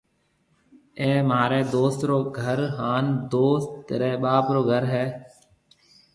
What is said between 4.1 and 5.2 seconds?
ٻاپ رو گھر هيَ۔